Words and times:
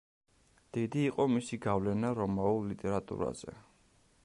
დიდი 0.77 1.03
იყო 1.09 1.25
მისი 1.33 1.59
გავლენა 1.67 2.11
რომაულ 2.21 2.65
ლიტერატურაზე. 2.73 3.57